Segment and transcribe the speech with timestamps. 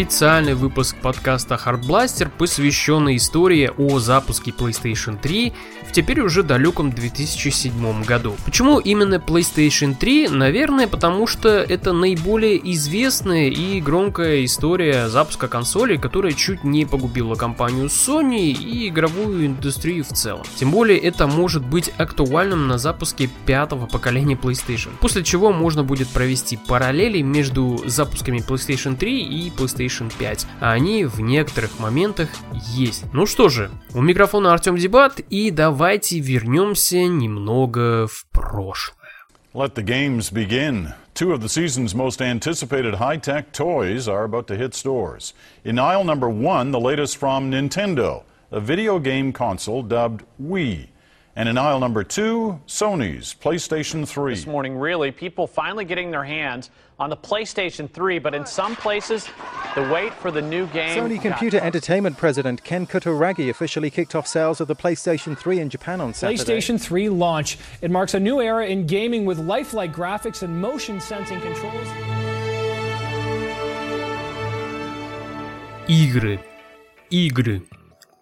[0.00, 5.52] Специальный выпуск подкаста Hard Blaster, посвященный истории о запуске PlayStation 3
[5.90, 8.36] в теперь уже далеком 2007 году.
[8.44, 10.28] Почему именно PlayStation 3?
[10.28, 17.34] Наверное, потому что это наиболее известная и громкая история запуска консоли, которая чуть не погубила
[17.34, 20.44] компанию Sony и игровую индустрию в целом.
[20.54, 24.90] Тем более это может быть актуальным на запуске пятого поколения PlayStation.
[25.00, 30.46] После чего можно будет провести параллели между запусками PlayStation 3 и PlayStation 5.
[30.60, 33.06] А они в некоторых моментах есть.
[33.12, 38.95] Ну что же, у микрофона Артем Дебат и давай давайте вернемся немного в прошлое.
[39.53, 40.93] Let the games begin.
[41.13, 45.33] Two of the season's most anticipated high tech toys are about to hit stores.
[45.63, 50.88] In aisle number one, the latest from Nintendo, a video game console dubbed Wii.
[51.37, 54.33] And in aisle number two, Sony's PlayStation 3.
[54.33, 58.73] This morning, really, people finally getting their hands on the PlayStation 3, but in some
[58.77, 59.27] places,
[59.75, 60.97] the wait for the new game.
[60.97, 65.69] Sony Computer Entertainment President Ken Kutaragi officially kicked off sales of the PlayStation 3 in
[65.69, 66.41] Japan on Saturday.
[66.41, 67.57] PlayStation 3 launch.
[67.81, 71.87] It marks a new era in gaming with lifelike graphics and motion sensing controls.
[75.87, 76.39] Игры.
[77.11, 77.61] Игры.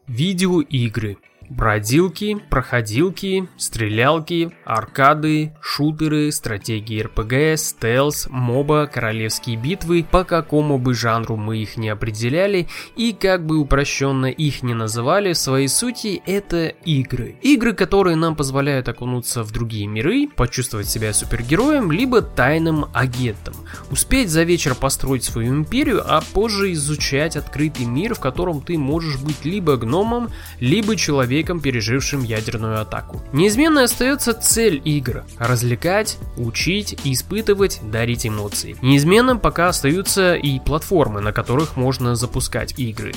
[0.08, 1.18] Видеоигры.
[1.49, 11.37] Бродилки, проходилки, стрелялки, аркады, шутеры, стратегии РПГ, стелс, моба, королевские битвы, по какому бы жанру
[11.37, 16.67] мы их не определяли и как бы упрощенно их не называли, в своей сути это
[16.67, 17.37] игры.
[17.41, 23.55] Игры, которые нам позволяют окунуться в другие миры, почувствовать себя супергероем, либо тайным агентом,
[23.91, 29.19] успеть за вечер построить свою империю, а позже изучать открытый мир, в котором ты можешь
[29.19, 30.29] быть либо гномом,
[30.61, 33.21] либо человеком человеком, пережившим ядерную атаку.
[33.33, 38.77] Неизменной остается цель игр– развлекать, учить, испытывать, дарить эмоции.
[38.83, 43.13] Неизменным пока остаются и платформы, на которых можно запускать игры.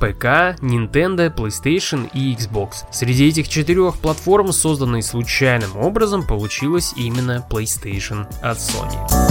[0.00, 2.86] ПК, Nintendo, PlayStation и Xbox.
[2.90, 9.29] Среди этих четырех платформ, созданной случайным образом, получилась именно PlayStation от Sony.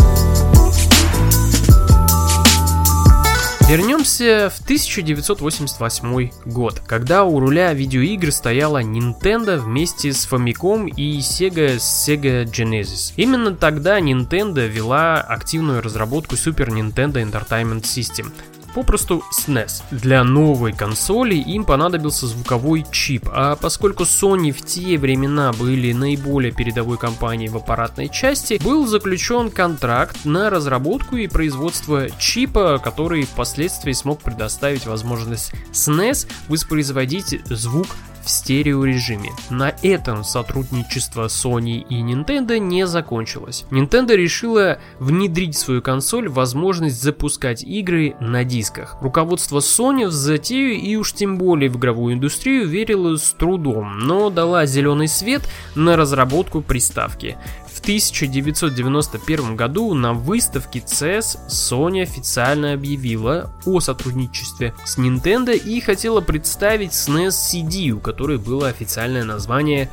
[3.69, 11.75] Вернемся в 1988 год, когда у руля видеоигр стояла Nintendo вместе с Famicom и Sega
[11.75, 13.13] Sega Genesis.
[13.15, 18.31] Именно тогда Nintendo вела активную разработку Super Nintendo Entertainment System,
[18.79, 19.83] попросту SNES.
[19.91, 26.53] Для новой консоли им понадобился звуковой чип, а поскольку Sony в те времена были наиболее
[26.53, 33.91] передовой компанией в аппаратной части, был заключен контракт на разработку и производство чипа, который впоследствии
[33.91, 37.87] смог предоставить возможность SNES воспроизводить звук
[38.23, 39.31] в стереорежиме.
[39.49, 43.65] На этом сотрудничество Sony и Nintendo не закончилось.
[43.71, 48.97] Nintendo решила внедрить в свою консоль возможность запускать игры на дисках.
[49.01, 54.29] Руководство Sony в затею и уж тем более в игровую индустрию верило с трудом, но
[54.29, 55.41] дала зеленый свет
[55.75, 57.37] на разработку приставки.
[57.79, 66.19] В 1991 году на выставке CES Sony официально объявила о сотрудничестве с Nintendo и хотела
[66.19, 69.89] представить SNES CD, у которой было официальное название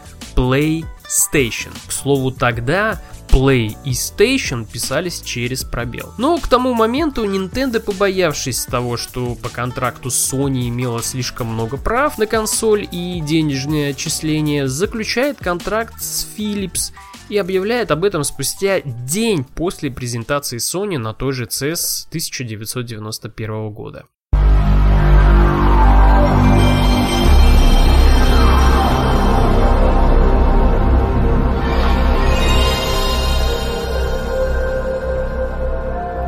[1.06, 1.72] PlayStation.
[1.87, 6.12] К слову, тогда Play и Station писались через пробел.
[6.19, 12.19] Но к тому моменту Nintendo, побоявшись того, что по контракту Sony имела слишком много прав
[12.19, 16.92] на консоль и денежные отчисления, заключает контракт с Philips
[17.28, 24.07] и объявляет об этом спустя день после презентации Sony на той же CES 1991 года.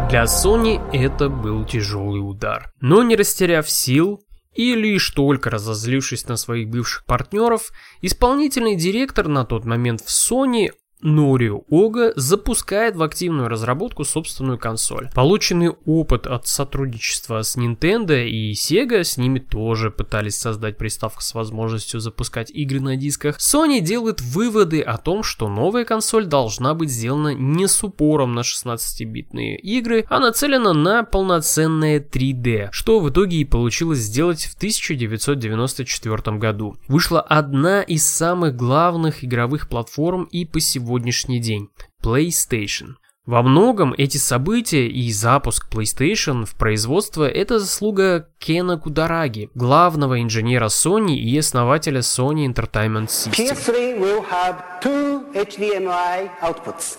[0.08, 2.72] Для Sony это был тяжелый удар.
[2.80, 4.24] Но не растеряв сил,
[4.54, 7.70] и лишь только разозлившись на своих бывших партнеров,
[8.00, 10.70] исполнительный директор на тот момент в Sony
[11.00, 15.10] Норио Ога запускает в активную разработку собственную консоль.
[15.14, 21.34] Полученный опыт от сотрудничества с Nintendo и Sega, с ними тоже пытались создать приставку с
[21.34, 26.90] возможностью запускать игры на дисках, Sony делает выводы о том, что новая консоль должна быть
[26.90, 33.38] сделана не с упором на 16-битные игры, а нацелена на полноценное 3D, что в итоге
[33.38, 36.76] и получилось сделать в 1994 году.
[36.88, 41.68] Вышла одна из самых главных игровых платформ и по сегодня сегодняшний день–
[42.02, 42.94] PlayStation.
[43.26, 50.68] Во многом эти события и запуск PlayStation в производство– это заслуга Кена Кудараги, главного инженера
[50.68, 53.32] Sony и основателя Sony Entertainment System.
[53.32, 56.96] PS3 will have two HDMI outputs.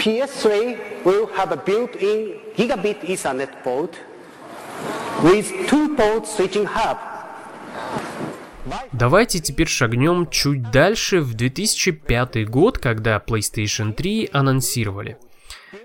[0.00, 3.94] PS3 will have a built-in gigabit Ethernet port
[5.22, 7.11] with two port switching hub.
[8.92, 15.16] Давайте теперь шагнем чуть дальше в 2005 год, когда PlayStation 3 анонсировали.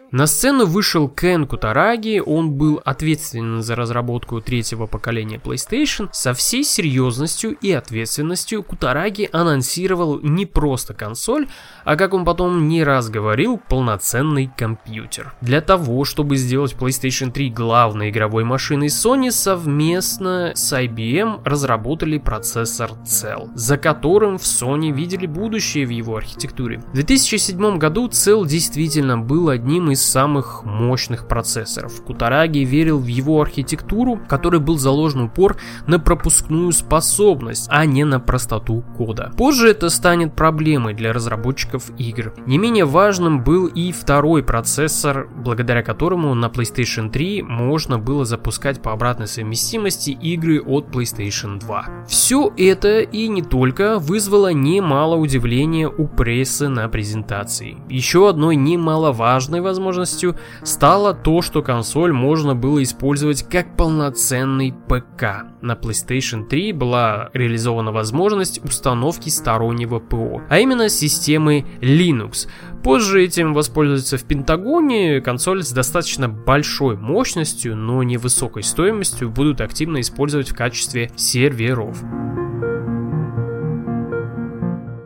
[0.10, 6.08] На сцену вышел Кен Кутараги, он был ответственен за разработку третьего поколения PlayStation.
[6.14, 11.50] Со всей серьезностью и ответственностью Кутараги анонсировал не просто консоль,
[11.84, 15.34] а как он потом не раз говорил, полноценный компьютер.
[15.42, 22.92] Для того, чтобы сделать PlayStation 3 главной игровой машиной Sony, совместно с IBM разработали процессор
[23.04, 26.78] Cell, за которым в Sony видели будущее в его архитектуре.
[26.78, 32.04] В 2007 году Cell действительно был одним из из самых мощных процессоров.
[32.04, 35.58] Кутараги верил в его архитектуру, который был заложен упор
[35.88, 39.32] на пропускную способность, а не на простоту кода.
[39.36, 42.34] Позже это станет проблемой для разработчиков игр.
[42.46, 48.82] Не менее важным был и второй процессор, благодаря которому на PlayStation 3 можно было запускать
[48.84, 52.06] по обратной совместимости игры от PlayStation 2.
[52.08, 57.78] Все это и не только вызвало немало удивления у прессы на презентации.
[57.90, 65.46] Еще одной немаловажной возможностью возможностью стало то, что консоль можно было использовать как полноценный ПК.
[65.62, 72.48] На PlayStation 3 была реализована возможность установки стороннего ПО, а именно системы Linux.
[72.84, 80.02] Позже этим воспользуются в Пентагоне, консоль с достаточно большой мощностью, но невысокой стоимостью будут активно
[80.02, 81.98] использовать в качестве серверов.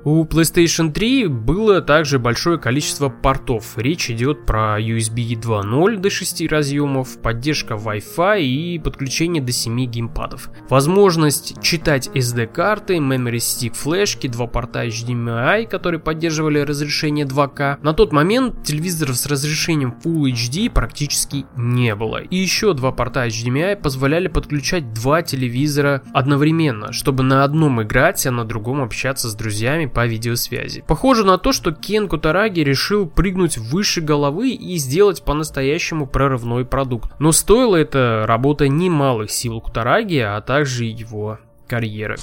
[0.03, 3.77] У PlayStation 3 было также большое количество портов.
[3.77, 10.49] Речь идет про USB 2.0 до 6 разъемов, поддержка Wi-Fi и подключение до 7 геймпадов.
[10.69, 17.77] Возможность читать SD-карты, Memory Stick флешки, два порта HDMI, которые поддерживали разрешение 2К.
[17.83, 22.17] На тот момент телевизоров с разрешением Full HD практически не было.
[22.17, 28.31] И еще два порта HDMI позволяли подключать два телевизора одновременно, чтобы на одном играть, а
[28.31, 30.83] на другом общаться с друзьями по видеосвязи.
[30.87, 37.11] Похоже на то, что Кен Кутараги решил прыгнуть выше головы и сделать по-настоящему прорывной продукт.
[37.19, 42.17] Но стоило это работа немалых сил Кутараги, а также его карьеры.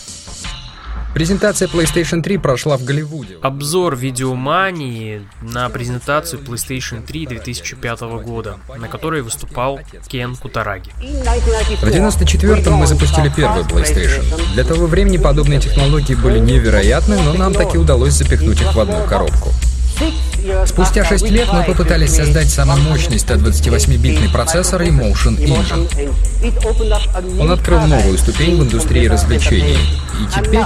[1.14, 3.38] Презентация PlayStation 3 прошла в Голливуде.
[3.42, 10.90] Обзор видеомании на презентацию PlayStation 3 2005 года, на которой выступал Кен Кутараги.
[11.80, 14.22] В 94-м мы запустили первый PlayStation.
[14.54, 19.04] Для того времени подобные технологии были невероятны, но нам таки удалось запихнуть их в одну
[19.06, 19.52] коробку.
[20.66, 26.12] Спустя 6 лет мы попытались создать самый мощный 128-битный процессор и Motion Engine.
[27.40, 29.76] Он открыл новую ступень в индустрии развлечений.
[30.20, 30.64] И теперь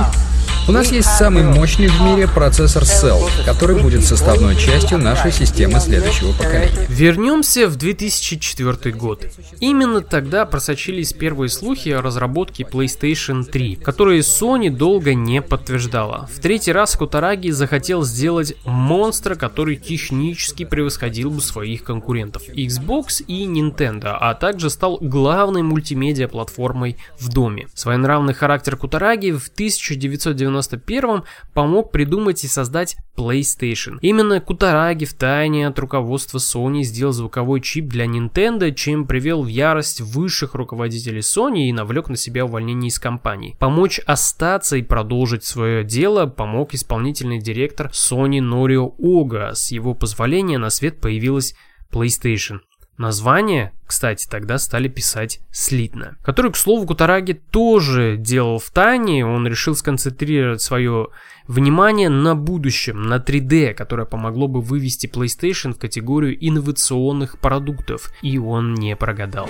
[0.68, 5.81] у нас есть самый мощный в мире процессор Cell, который будет составной частью нашей системы
[5.81, 6.86] следующего поколения.
[6.88, 9.26] Вернемся в 2004 год.
[9.58, 16.28] Именно тогда просочились первые слухи о разработке PlayStation 3, которые Sony долго не подтверждала.
[16.32, 23.46] В третий раз Кутараги захотел сделать монстра, который технически превосходил бы своих конкурентов Xbox и
[23.46, 27.66] Nintendo, а также стал главной мультимедиа-платформой в доме.
[27.74, 33.98] Своенравный характер Кутараги в 1990 1991 помог придумать и создать PlayStation.
[34.00, 39.48] Именно Кутараги в тайне от руководства Sony сделал звуковой чип для Nintendo, чем привел в
[39.48, 43.56] ярость высших руководителей Sony и навлек на себя увольнение из компании.
[43.58, 49.52] Помочь остаться и продолжить свое дело помог исполнительный директор Sony Норио Ога.
[49.54, 51.54] С его позволения на свет появилась
[51.92, 52.60] PlayStation.
[52.99, 56.17] Название, кстати, тогда стали писать слитно.
[56.22, 59.25] Который, к слову, Кутараги тоже делал в тайне.
[59.27, 61.08] Он решил сконцентрировать свое
[61.49, 68.13] внимание на будущем, на 3D, которое помогло бы вывести PlayStation в категорию инновационных продуктов.
[68.22, 69.49] И он не прогадал.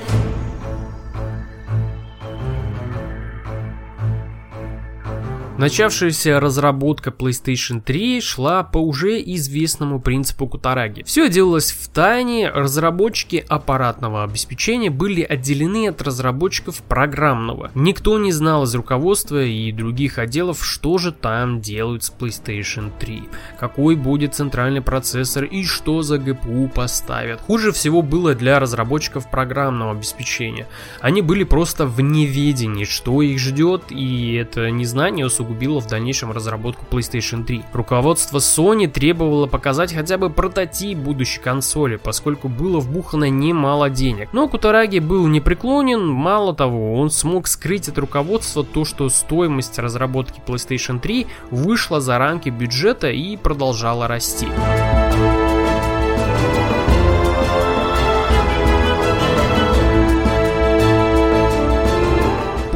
[5.62, 11.04] Начавшаяся разработка PlayStation 3 шла по уже известному принципу Кутараги.
[11.04, 17.71] Все делалось в тайне, разработчики аппаратного обеспечения были отделены от разработчиков программного.
[17.76, 23.23] Никто не знал из руководства и других отделов, что же там делают с PlayStation 3,
[23.61, 27.40] какой будет центральный процессор и что за GPU поставят.
[27.40, 30.66] Хуже всего было для разработчиков программного обеспечения.
[31.00, 36.32] Они были просто в неведении, что их ждет, и это незнание усугубило усугубило в дальнейшем
[36.32, 37.64] разработку PlayStation 3.
[37.73, 44.28] Руководство Sony требовало показать хотя бы прототип будущей консоли, поскольку было вбухано немало денег.
[44.32, 50.40] Но Кутараги был непреклонен, мало того, он смог скрыть от руководства то, что стоимость разработки
[50.47, 54.47] PlayStation 3 вышла за рамки бюджета и продолжала расти.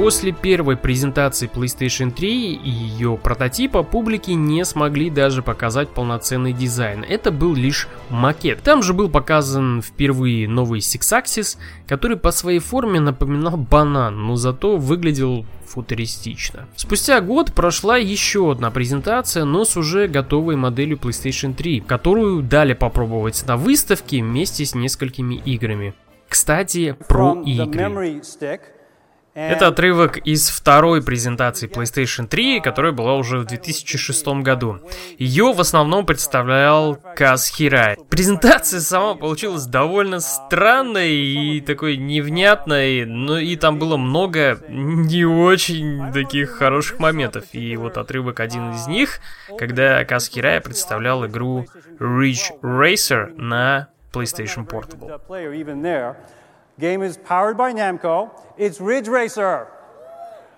[0.07, 7.05] После первой презентации PlayStation 3 и ее прототипа публике не смогли даже показать полноценный дизайн.
[7.09, 8.63] Это был лишь макет.
[8.63, 11.59] Там же был показан впервые новый Six Axis,
[11.89, 16.69] который по своей форме напоминал банан, но зато выглядел футуристично.
[16.77, 22.75] Спустя год прошла еще одна презентация, но с уже готовой моделью PlayStation 3, которую дали
[22.75, 25.95] попробовать на выставке вместе с несколькими играми.
[26.29, 28.23] Кстати, про игры.
[29.37, 34.79] Это отрывок из второй презентации PlayStation 3, которая была уже в 2006 году.
[35.19, 37.99] Ее в основном представлял Каз Хирай.
[38.09, 46.11] Презентация сама получилась довольно странной и такой невнятной, но и там было много не очень
[46.15, 47.45] таких хороших моментов.
[47.53, 49.21] И вот отрывок один из них,
[49.59, 51.67] когда Каз Хирай представлял игру
[52.01, 55.21] Ridge Racer на PlayStation Portable.
[56.79, 58.31] Game is powered by Namco.
[58.59, 59.69] It's Ridge Racer.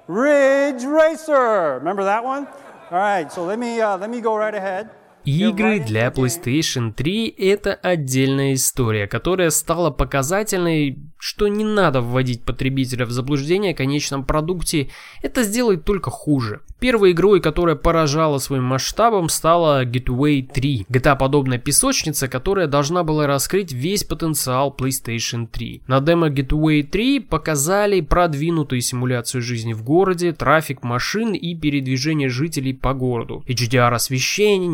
[0.06, 1.74] Ridge Racer.
[1.78, 2.46] Remember that one?
[2.90, 4.90] All right, so let me uh, let me go right ahead.
[5.28, 13.04] Игры для PlayStation 3 это отдельная история, которая стала показательной, что не надо вводить потребителя
[13.04, 14.88] в заблуждение о конечном продукте,
[15.20, 16.62] это сделает только хуже.
[16.80, 20.86] Первой игрой, которая поражала своим масштабом, стала Gateway 3.
[20.88, 25.82] GTA-подобная песочница, которая должна была раскрыть весь потенциал PlayStation 3.
[25.88, 32.72] На демо Gateway 3 показали продвинутую симуляцию жизни в городе, трафик машин и передвижение жителей
[32.72, 33.44] по городу.
[33.48, 34.68] HDR освещение,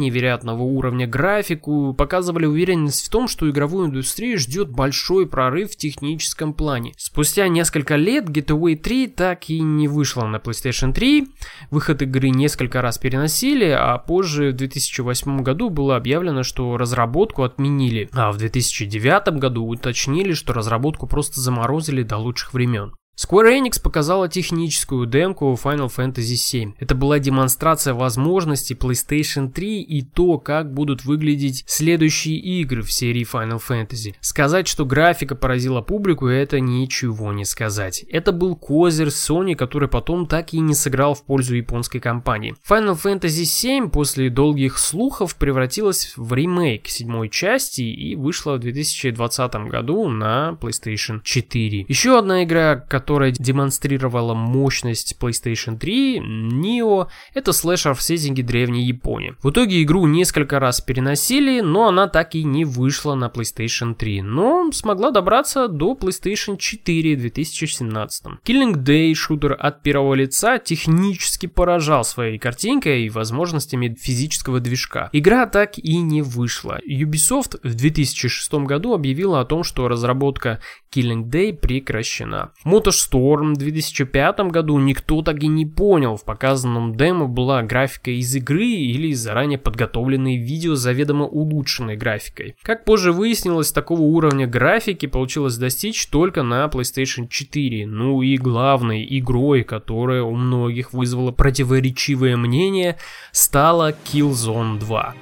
[0.44, 6.52] невероятного уровня графику показывали уверенность в том, что игровую индустрию ждет большой прорыв в техническом
[6.52, 6.92] плане.
[6.96, 11.28] Спустя несколько лет Gateway 3 так и не вышла на PlayStation 3.
[11.70, 17.42] Выход выход игры несколько раз переносили, а позже в 2008 году было объявлено, что разработку
[17.42, 22.94] отменили, а в 2009 году уточнили, что разработку просто заморозили до лучших времен.
[23.16, 26.74] Square Enix показала техническую демку Final Fantasy VII.
[26.80, 33.24] Это была демонстрация возможностей PlayStation 3 и то, как будут выглядеть следующие игры в серии
[33.24, 34.14] Final Fantasy.
[34.20, 38.04] Сказать, что графика поразила публику, это ничего не сказать.
[38.10, 42.56] Это был козырь Sony, который потом так и не сыграл в пользу японской компании.
[42.68, 49.54] Final Fantasy VII после долгих слухов превратилась в ремейк седьмой части и вышла в 2020
[49.70, 51.86] году на PlayStation 4.
[51.86, 58.86] Еще одна игра, которая которая демонстрировала мощность PlayStation 3, Neo, это слэшер в сеттинге древней
[58.86, 59.34] Японии.
[59.42, 64.22] В итоге игру несколько раз переносили, но она так и не вышла на PlayStation 3,
[64.22, 68.24] но смогла добраться до PlayStation 4 в 2017.
[68.42, 75.10] Killing Day, шутер от первого лица, технически поражал своей картинкой и возможностями физического движка.
[75.12, 76.80] Игра так и не вышла.
[76.88, 82.52] Ubisoft в 2006 году объявила о том, что разработка Killing Day прекращена.
[82.94, 88.34] Motorstorm в 2005 году никто так и не понял, в показанном демо была графика из
[88.34, 92.56] игры или заранее подготовленные видео с заведомо улучшенной графикой.
[92.62, 97.86] Как позже выяснилось, такого уровня графики получилось достичь только на PlayStation 4.
[97.86, 102.96] Ну и главной игрой, которая у многих вызвала противоречивое мнение,
[103.32, 105.14] стала Killzone 2.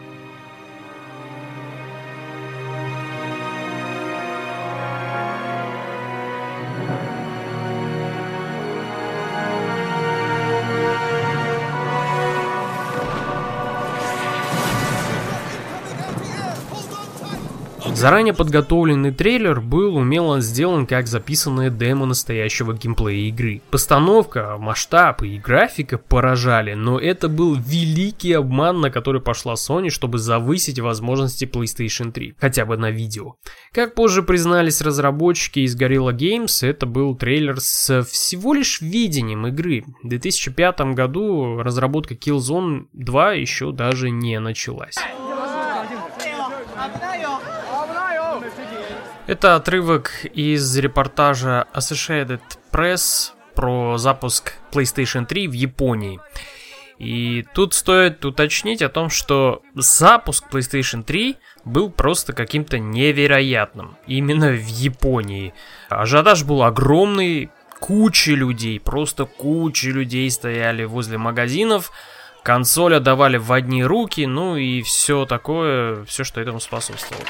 [17.94, 23.60] Заранее подготовленный трейлер был умело сделан как записанная демо настоящего геймплея игры.
[23.70, 30.18] Постановка, масштаб и графика поражали, но это был великий обман, на который пошла Sony, чтобы
[30.18, 33.36] завысить возможности PlayStation 3, хотя бы на видео.
[33.72, 39.84] Как позже признались разработчики из Gorilla Games, это был трейлер с всего лишь видением игры.
[40.02, 44.96] В 2005 году разработка Killzone 2 еще даже не началась.
[49.32, 56.20] Это отрывок из репортажа Associated Press про запуск PlayStation 3 в Японии.
[56.98, 63.96] И тут стоит уточнить о том, что запуск PlayStation 3 был просто каким-то невероятным.
[64.06, 65.54] Именно в Японии.
[65.88, 67.48] Ажиотаж был огромный,
[67.80, 71.90] куча людей, просто куча людей стояли возле магазинов,
[72.42, 77.24] консоль отдавали в одни руки, ну и все такое, все, что этому способствовало.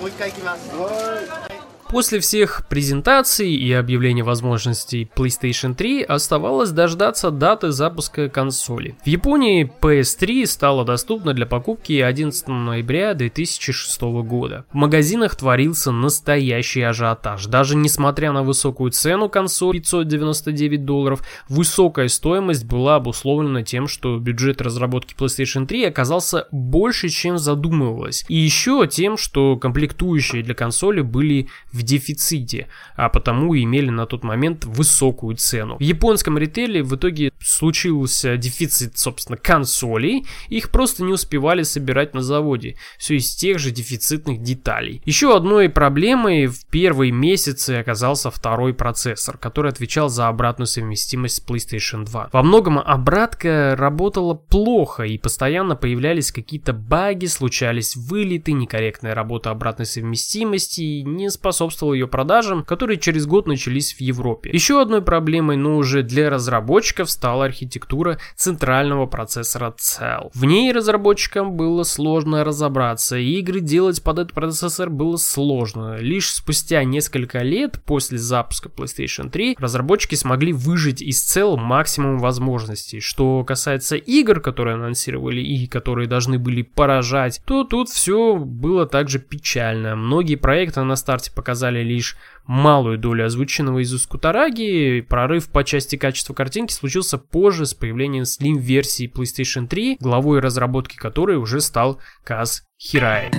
[0.00, 1.49] もう一回行きます。
[1.90, 8.94] После всех презентаций и объявления возможностей PlayStation 3 оставалось дождаться даты запуска консоли.
[9.04, 14.64] В Японии PS3 стала доступна для покупки 11 ноября 2006 года.
[14.70, 17.46] В магазинах творился настоящий ажиотаж.
[17.46, 24.60] Даже несмотря на высокую цену консоли 599 долларов, высокая стоимость была обусловлена тем, что бюджет
[24.60, 28.24] разработки PlayStation 3 оказался больше, чем задумывалось.
[28.28, 31.48] И еще тем, что комплектующие для консоли были
[31.82, 35.76] дефиците, а потому имели на тот момент высокую цену.
[35.78, 42.22] В японском ритейле в итоге случился дефицит, собственно, консолей, их просто не успевали собирать на
[42.22, 45.02] заводе, все из тех же дефицитных деталей.
[45.04, 51.46] Еще одной проблемой в первые месяцы оказался второй процессор, который отвечал за обратную совместимость с
[51.46, 52.30] PlayStation 2.
[52.32, 59.86] Во многом обратка работала плохо и постоянно появлялись какие-то баги, случались вылеты, некорректная работа обратной
[59.86, 64.50] совместимости и не способствовала ее продажам, которые через год начались в Европе.
[64.52, 70.30] Еще одной проблемой, но уже для разработчиков, стала архитектура центрального процессора Cell.
[70.34, 75.98] В ней разработчикам было сложно разобраться, и игры делать под этот процессор было сложно.
[75.98, 83.00] Лишь спустя несколько лет после запуска PlayStation 3 разработчики смогли выжить из Cell максимум возможностей.
[83.00, 89.18] Что касается игр, которые анонсировали и которые должны были поражать, то тут все было также
[89.18, 89.96] печально.
[89.96, 95.04] Многие проекты на старте показали лишь малую долю озвученного из Ускутараги.
[95.06, 101.36] Прорыв по части качества картинки случился позже с появлением Slim-версии PlayStation 3, главой разработки которой
[101.36, 103.30] уже стал Каз Хирай.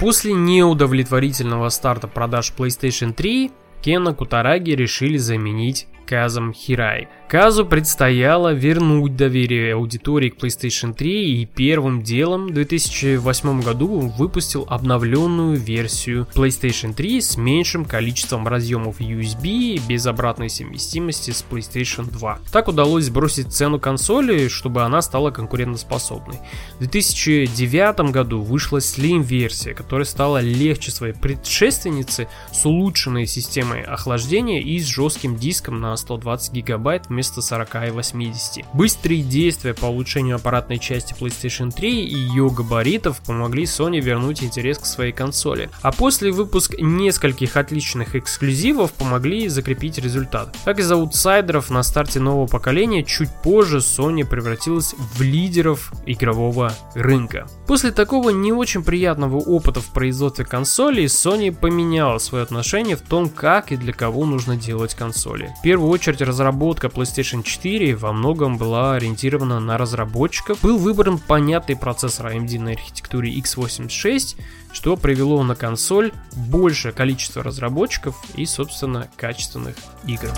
[0.00, 7.06] После неудовлетворительного старта продаж PlayStation 3, Кена Кутараги решили заменить Казом Хирай.
[7.28, 14.66] Казу предстояло вернуть доверие аудитории к PlayStation 3 и первым делом в 2008 году выпустил
[14.68, 22.40] обновленную версию PlayStation 3 с меньшим количеством разъемов USB без обратной совместимости с PlayStation 2.
[22.50, 26.40] Так удалось сбросить цену консоли, чтобы она стала конкурентоспособной.
[26.74, 34.80] В 2009 году вышла Slim-версия, которая стала легче своей предшественницы с улучшенной системой охлаждения и
[34.80, 38.64] с жестким диском на 120 гигабайт вместо 40 и 80.
[38.74, 44.78] Быстрые действия по улучшению аппаратной части PlayStation 3 и ее габаритов помогли Sony вернуть интерес
[44.78, 45.70] к своей консоли.
[45.82, 50.56] А после выпуска нескольких отличных эксклюзивов помогли закрепить результат.
[50.64, 57.46] Как из аутсайдеров на старте нового поколения, чуть позже Sony превратилась в лидеров игрового рынка.
[57.66, 63.28] После такого не очень приятного опыта в производстве консолей, Sony поменяла свое отношение в том,
[63.28, 65.52] как и для кого нужно делать консоли.
[65.58, 70.60] В первую очередь разработка PlayStation 4 во многом была ориентирована на разработчиков.
[70.62, 74.36] Был выбран понятный процессор AMD на архитектуре x86,
[74.72, 79.76] что привело на консоль большее количество разработчиков и, собственно, качественных
[80.06, 80.30] игр.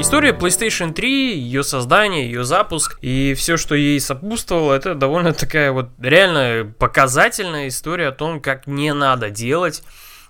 [0.00, 5.72] История PlayStation 3, ее создание, ее запуск и все, что ей сопутствовало, это довольно такая
[5.72, 9.82] вот реально показательная история о том, как не надо делать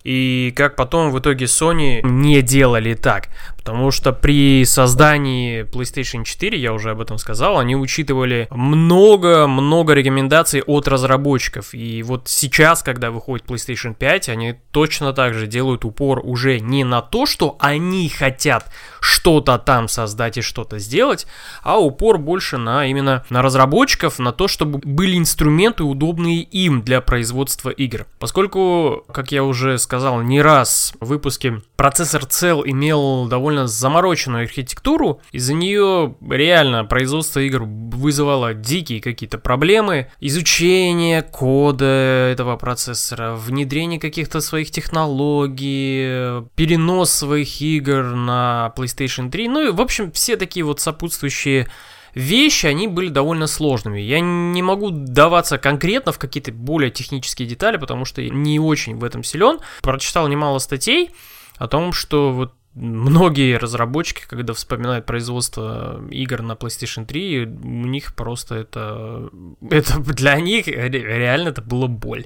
[0.02, 3.28] и как потом в итоге Sony не делали так.
[3.60, 10.62] Потому что при создании PlayStation 4, я уже об этом сказал, они учитывали много-много рекомендаций
[10.62, 11.74] от разработчиков.
[11.74, 16.84] И вот сейчас, когда выходит PlayStation 5, они точно так же делают упор уже не
[16.84, 18.64] на то, что они хотят
[19.00, 21.26] что-то там создать и что-то сделать,
[21.62, 27.00] а упор больше на именно на разработчиков, на то, чтобы были инструменты, удобные им для
[27.00, 28.06] производства игр.
[28.18, 35.20] Поскольку, как я уже сказал не раз в выпуске, процессор Cell имел довольно замороченную архитектуру,
[35.32, 44.40] из-за нее реально производство игр вызывало дикие какие-то проблемы, изучение кода этого процессора, внедрение каких-то
[44.40, 50.80] своих технологий, перенос своих игр на PlayStation 3, ну и в общем все такие вот
[50.80, 51.68] сопутствующие
[52.14, 54.00] вещи, они были довольно сложными.
[54.00, 59.04] Я не могу даваться конкретно в какие-то более технические детали, потому что не очень в
[59.04, 59.58] этом силен.
[59.82, 61.10] Прочитал немало статей
[61.56, 68.14] о том, что вот многие разработчики, когда вспоминают производство игр на PlayStation 3, у них
[68.14, 69.28] просто это,
[69.68, 72.24] это для них реально это было боль.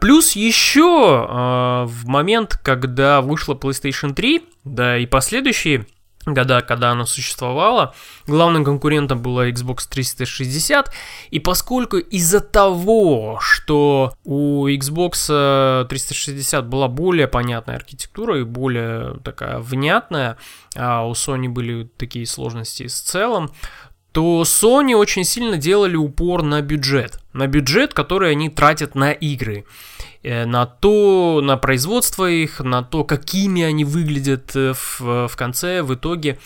[0.00, 5.86] Плюс еще а, в момент, когда вышла PlayStation 3, да и последующие
[6.26, 7.94] года, когда она существовала.
[8.26, 10.90] Главным конкурентом была Xbox 360.
[11.30, 19.58] И поскольку из-за того, что у Xbox 360 была более понятная архитектура и более такая
[19.58, 20.36] внятная,
[20.76, 23.50] а у Sony были такие сложности с целым,
[24.12, 27.18] то Sony очень сильно делали упор на бюджет.
[27.32, 29.64] На бюджет, который они тратят на игры.
[30.24, 35.82] Э, на то, на производство их, на то, какими они выглядят э, в, в конце,
[35.82, 36.38] в итоге.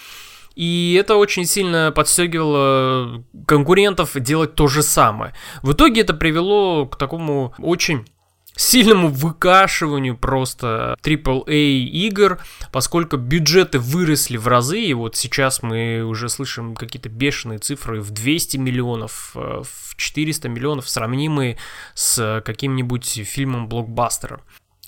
[0.57, 5.33] И это очень сильно подстегивало конкурентов делать то же самое.
[5.63, 8.05] В итоге это привело к такому очень
[8.59, 12.39] сильному выкашиванию просто AAA игр,
[12.73, 18.11] поскольку бюджеты выросли в разы, и вот сейчас мы уже слышим какие-то бешеные цифры в
[18.11, 21.57] 200 миллионов, э, в 400 миллионов, сравнимые
[21.95, 24.41] с каким-нибудь фильмом-блокбастером.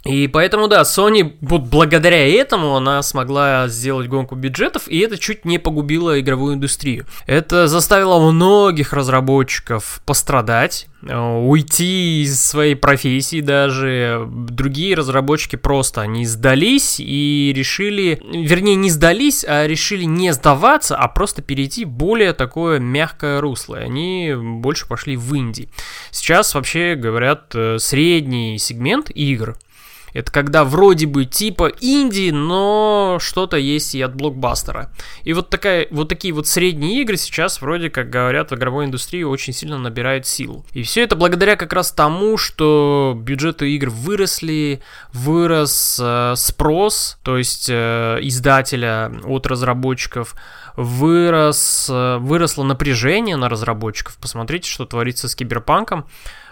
[0.04, 5.44] И поэтому, да, Sony, вот благодаря этому она смогла сделать гонку бюджетов, и это чуть
[5.44, 7.06] не погубило игровую индустрию.
[7.26, 14.26] Это заставило многих разработчиков пострадать, э, уйти из своей профессии даже.
[14.26, 21.08] Другие разработчики просто не сдались и решили, вернее, не сдались, а решили не сдаваться, а
[21.08, 23.76] просто перейти в более такое мягкое русло.
[23.76, 25.68] И они больше пошли в инди.
[26.10, 29.58] Сейчас вообще говорят э, средний сегмент игр–
[30.12, 34.90] это когда вроде бы типа инди, но что-то есть и от блокбастера.
[35.24, 39.22] И вот, такая, вот такие вот средние игры сейчас вроде как говорят в игровой индустрии
[39.22, 40.64] очень сильно набирают силу.
[40.72, 47.38] И все это благодаря как раз тому, что бюджеты игр выросли, вырос э, спрос, то
[47.38, 50.34] есть э, издателя от разработчиков,
[50.76, 54.16] вырос, э, выросло напряжение на разработчиков.
[54.20, 56.06] Посмотрите, что творится с киберпанком.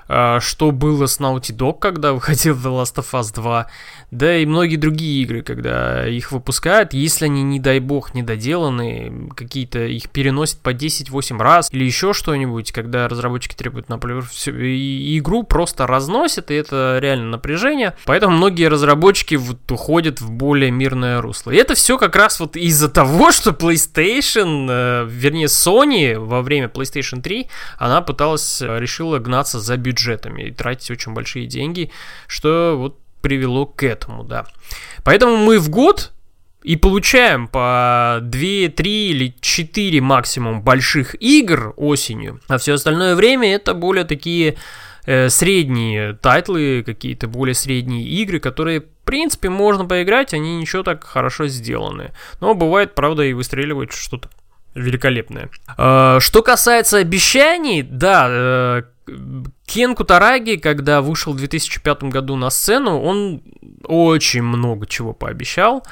[0.09, 3.66] А, что было с Naughty Dog, когда выходил The Last of Us 2,
[4.11, 9.85] да и многие другие игры, когда их выпускают, если они, не дай бог, недоделаны, какие-то
[9.85, 15.87] их переносят по 10-8 раз, или еще что-нибудь, когда разработчики требуют, например, всю, игру просто
[15.87, 21.51] разносят, и это реально напряжение, поэтому многие разработчики вот уходят в более мирное русло.
[21.51, 26.68] И это все как раз вот из-за того, что PlayStation, э, вернее Sony во время
[26.68, 31.90] PlayStation 3, она пыталась, э, решила гнаться за бюджет бюджетами и тратить очень большие деньги,
[32.27, 34.46] что вот привело к этому, да.
[35.04, 36.12] Поэтому мы в год
[36.62, 43.54] и получаем по 2, 3 или 4 максимум больших игр осенью, а все остальное время
[43.54, 44.57] это более такие
[45.07, 51.04] э, средние тайтлы, какие-то более средние игры, которые, в принципе, можно поиграть, они ничего так
[51.04, 52.12] хорошо сделаны.
[52.40, 54.28] Но бывает, правда, и выстреливает что-то
[54.74, 55.50] великолепное.
[55.76, 58.83] Э, что касается обещаний, да, э,
[59.66, 63.42] Кен Кутараги, когда вышел в 2005 году на сцену, он
[63.85, 65.85] очень много чего пообещал.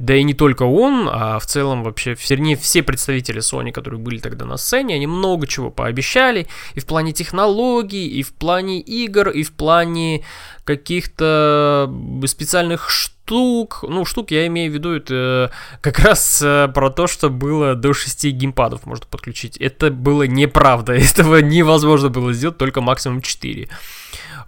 [0.00, 4.16] Да и не только он, а в целом вообще, вернее, все представители Sony, которые были
[4.18, 6.46] тогда на сцене, они много чего пообещали.
[6.74, 10.24] И в плане технологий, и в плане игр, и в плане
[10.64, 11.92] каких-то
[12.24, 13.84] специальных штук.
[13.86, 17.92] Ну, штук я имею в виду, это как раз э, про то, что было до
[17.92, 19.58] 6 геймпадов можно подключить.
[19.58, 20.92] Это было неправда.
[20.94, 23.68] Этого невозможно было сделать, только максимум 4.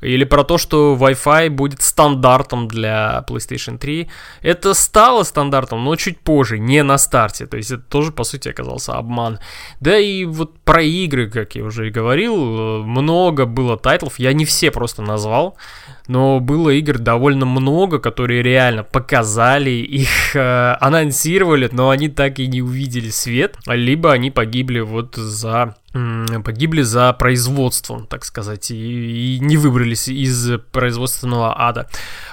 [0.02, 4.08] Или про то, что Wi-Fi будет стандартом для PlayStation 3.
[4.42, 7.46] Это стало стандартом, но чуть позже, не на старте.
[7.46, 9.38] То есть это тоже, по сути, оказался обман.
[9.80, 14.18] Да и вот про игры, как я уже и говорил, много было тайтлов.
[14.18, 15.56] Я не все просто назвал
[16.12, 22.46] но было игр довольно много, которые реально показали, их э, анонсировали, но они так и
[22.46, 25.74] не увидели свет, либо они погибли вот за
[26.42, 31.86] погибли за производством, так сказать, и, и не выбрались из производственного ада.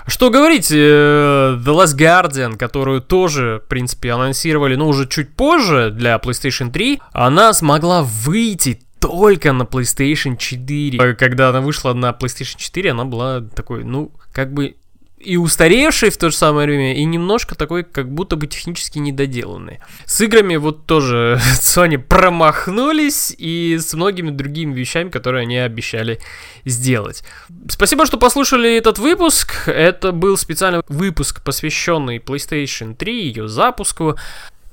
[0.07, 5.91] Что говорить, э, The Last Guardian, которую тоже, в принципе, анонсировали, но уже чуть позже
[5.91, 11.15] для PlayStation 3, она смогла выйти только на PlayStation 4.
[11.15, 14.75] Когда она вышла на PlayStation 4, она была такой, ну, как бы
[15.19, 19.79] и устаревший в то же самое время, и немножко такой, как будто бы технически недоделанный.
[20.05, 26.19] С играми вот тоже Sony промахнулись, и с многими другими вещами, которые они обещали
[26.63, 27.23] сделать.
[27.67, 29.67] Спасибо, что послушали этот выпуск.
[29.67, 34.15] Это был специальный выпуск, посвященный PlayStation 3, ее запуску.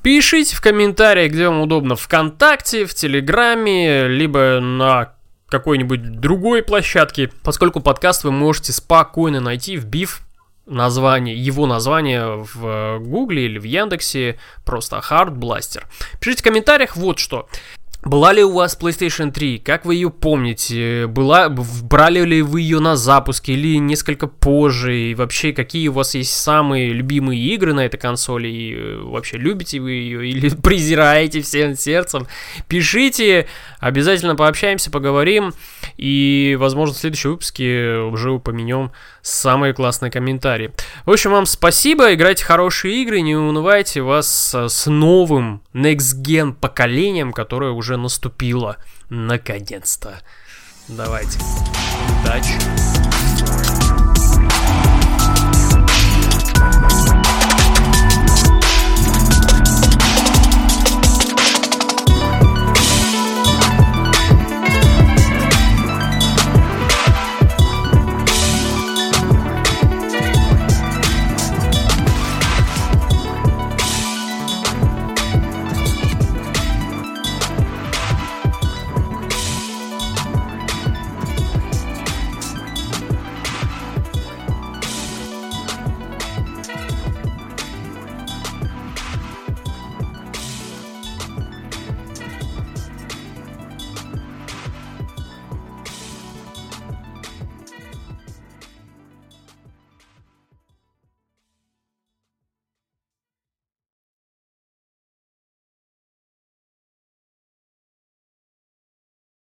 [0.06, 5.14] Пишите в комментариях, где вам удобно, ВКонтакте, в Телеграме, либо на
[5.48, 10.20] какой-нибудь другой площадке, поскольку подкаст вы можете спокойно найти, вбив
[10.64, 15.82] название, его название в Гугле или в Яндексе, просто Hard Blaster.
[16.20, 17.48] Пишите в комментариях вот что.
[18.02, 19.58] Была ли у вас PlayStation 3?
[19.58, 21.06] Как вы ее помните?
[21.08, 24.96] Была, брали ли вы ее на запуске или несколько позже?
[24.96, 28.48] И вообще, какие у вас есть самые любимые игры на этой консоли?
[28.48, 32.28] И э, вообще, любите вы ее или презираете всем сердцем?
[32.68, 33.48] Пишите,
[33.80, 35.52] обязательно пообщаемся, поговорим.
[35.96, 40.70] И, возможно, в следующем выпуске уже упомянем самые классные комментарии.
[41.04, 47.32] В общем, вам спасибо, играйте хорошие игры, не унывайте вас с новым Next Gen поколением,
[47.32, 48.78] которое уже наступило
[49.10, 50.20] наконец-то.
[50.88, 51.38] Давайте.
[52.20, 52.95] Удачи.